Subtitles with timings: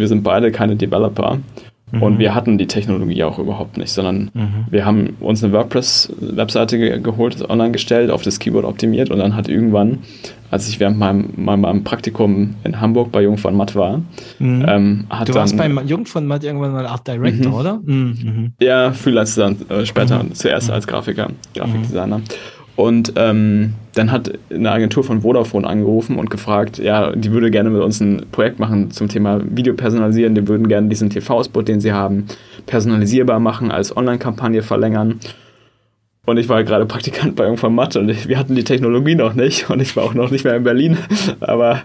[0.00, 1.38] Wir sind beide keine Developer
[1.92, 2.02] mhm.
[2.02, 4.66] und wir hatten die Technologie auch überhaupt nicht, sondern mhm.
[4.70, 9.36] wir haben uns eine WordPress-Webseite ge geholt, online gestellt, auf das Keyboard optimiert und dann
[9.36, 9.98] hat irgendwann,
[10.50, 14.02] als ich während meinem, meinem Praktikum in Hamburg bei Jung von Matt war,
[14.38, 14.64] mhm.
[14.66, 17.58] ähm, hat Du warst dann, bei Jung von Matt irgendwann mal Art Director, mhm.
[17.58, 17.80] oder?
[17.84, 18.52] Mhm.
[18.60, 20.34] Ja, Freelancer dann äh, später, mhm.
[20.34, 22.20] zuerst als Grafiker, Grafikdesigner.
[22.80, 27.68] Und ähm, dann hat eine Agentur von Vodafone angerufen und gefragt, ja, die würde gerne
[27.68, 30.34] mit uns ein Projekt machen zum Thema Video personalisieren.
[30.34, 32.24] Die würden gerne diesen TV-Spot, den sie haben,
[32.64, 35.20] personalisierbar machen, als Online-Kampagne verlängern.
[36.26, 39.70] Und ich war gerade Praktikant bei irgendwann Mathe und wir hatten die Technologie noch nicht
[39.70, 40.98] und ich war auch noch nicht mehr in Berlin.
[41.40, 41.82] Aber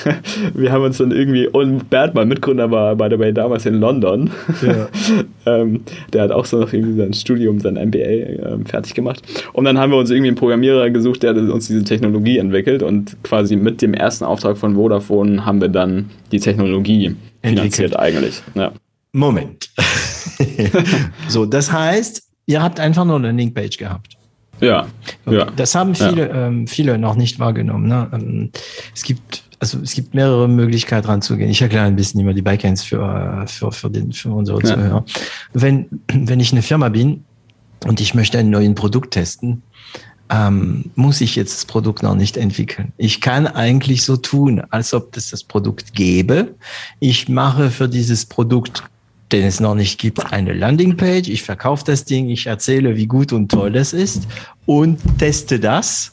[0.54, 3.74] wir haben uns dann irgendwie, und Bert, mein Mitgründer, war by the way damals in
[3.74, 4.30] London.
[4.62, 4.88] Ja.
[5.60, 9.22] ähm, der hat auch so noch irgendwie sein Studium, sein MBA ähm, fertig gemacht.
[9.52, 13.22] Und dann haben wir uns irgendwie einen Programmierer gesucht, der uns diese Technologie entwickelt und
[13.22, 18.42] quasi mit dem ersten Auftrag von Vodafone haben wir dann die Technologie finanziert eigentlich.
[18.54, 18.72] Ja.
[19.12, 19.70] Moment.
[21.28, 24.16] so, das heißt, Ihr habt einfach nur eine Linkpage gehabt.
[24.60, 24.86] Ja,
[25.26, 25.38] okay.
[25.38, 25.46] ja.
[25.56, 26.46] Das haben viele, ja.
[26.46, 27.88] ähm, viele noch nicht wahrgenommen.
[27.88, 28.08] Ne?
[28.12, 28.50] Ähm,
[28.94, 31.50] es gibt also es gibt mehrere Möglichkeiten ranzugehen.
[31.50, 34.74] Ich erkläre ein bisschen immer die Backends für, für, für, den, für unsere ja.
[34.74, 35.04] Zuhörer.
[35.54, 37.24] Wenn, wenn ich eine Firma bin
[37.86, 39.62] und ich möchte ein neues Produkt testen,
[40.30, 42.92] ähm, muss ich jetzt das Produkt noch nicht entwickeln.
[42.96, 46.54] Ich kann eigentlich so tun, als ob es das Produkt gäbe.
[47.00, 48.84] Ich mache für dieses Produkt
[49.34, 51.28] den es noch nicht gibt, eine Landingpage.
[51.28, 54.28] Ich verkaufe das Ding, ich erzähle, wie gut und toll es ist
[54.64, 56.12] und teste das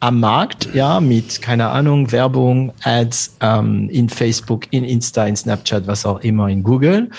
[0.00, 5.86] am Markt, ja, mit, keine Ahnung, Werbung, Ads ähm, in Facebook, in Insta, in Snapchat,
[5.86, 7.10] was auch immer, in Google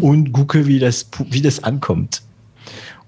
[0.00, 2.22] und gucke, wie das, wie das ankommt.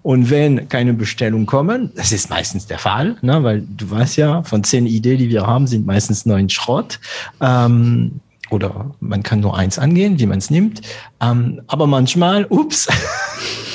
[0.02, 4.42] Und wenn keine Bestellungen kommen, das ist meistens der Fall, ne, weil du weißt ja,
[4.42, 6.98] von zehn Ideen, die wir haben, sind meistens neun Schrott.
[7.40, 10.80] Ähm, oder man kann nur eins angehen, wie man es nimmt.
[11.20, 12.88] Ähm, aber manchmal, ups,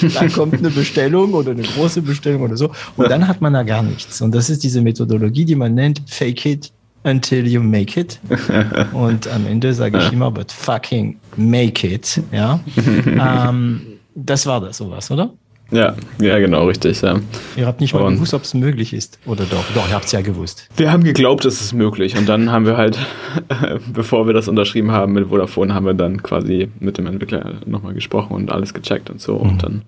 [0.14, 2.72] da kommt eine Bestellung oder eine große Bestellung oder so.
[2.98, 4.22] Und dann hat man da gar nichts.
[4.22, 6.72] Und das ist diese Methodologie, die man nennt Fake it
[7.04, 8.20] until you make it.
[8.94, 12.22] Und am Ende sage ich immer, but fucking make it.
[12.32, 12.60] Ja.
[13.06, 13.82] ähm,
[14.16, 15.34] das war das sowas, oder?
[15.72, 17.02] Ja, ja, genau, richtig.
[17.02, 17.20] Ja.
[17.56, 19.20] Ihr habt nicht mal und gewusst, ob es möglich ist.
[19.26, 19.64] Oder doch?
[19.74, 20.70] Doch, ihr habt es ja gewusst.
[20.78, 22.16] Wir haben geglaubt, es ist möglich.
[22.18, 23.00] Und dann haben wir halt,
[23.94, 27.94] bevor wir das unterschrieben haben mit Vodafone, haben wir dann quasi mit dem Entwickler nochmal
[27.94, 29.40] gesprochen und alles gecheckt und so.
[29.40, 29.50] Mhm.
[29.50, 29.82] Und dann,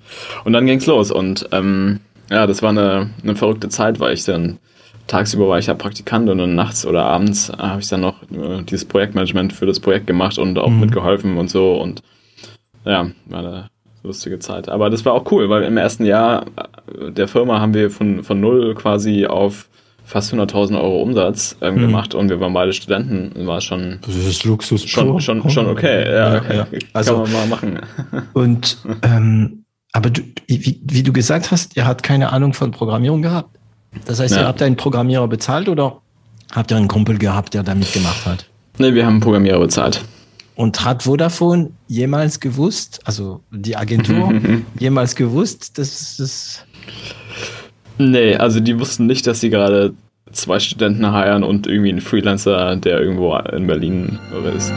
[0.45, 1.11] und dann ging's los.
[1.11, 1.99] Und ähm,
[2.31, 4.57] ja, das war eine, eine verrückte Zeit, weil ich dann
[5.05, 8.63] tagsüber war ich ja Praktikant und dann nachts oder abends habe ich dann noch äh,
[8.63, 10.81] dieses Projektmanagement für das Projekt gemacht und auch mhm.
[10.81, 11.75] mitgeholfen und so.
[11.75, 12.01] Und
[12.83, 13.69] ja, war eine
[14.07, 14.69] lustige Zeit.
[14.69, 16.45] Aber das war auch cool, weil im ersten Jahr
[17.09, 19.69] der Firma haben wir von, von null quasi auf
[20.07, 21.79] fast 100.000 Euro Umsatz ähm, mhm.
[21.81, 26.05] gemacht und wir waren beide Studenten, war schon das ist Luxus schon, schon, schon okay,
[26.05, 26.67] ja, ja, ja.
[26.93, 27.79] Also, kann man mal machen.
[28.33, 33.21] Und ähm, aber du, wie, wie, du gesagt hast, ihr habt keine Ahnung von Programmierung
[33.21, 33.57] gehabt.
[34.05, 34.41] Das heißt, ja.
[34.41, 36.01] ihr habt einen Programmierer bezahlt oder
[36.53, 38.45] habt ihr einen Kumpel gehabt, der da mitgemacht hat?
[38.77, 40.05] Nee, wir haben einen Programmierer bezahlt.
[40.57, 44.33] Und hat Vodafone jemals gewusst, also die Agentur,
[44.79, 46.65] jemals gewusst, dass es.
[47.99, 49.93] Nee, also die wussten nicht, dass sie gerade
[50.31, 54.19] zwei Studenten heiern und irgendwie einen Freelancer, der irgendwo in Berlin
[54.55, 54.73] ist.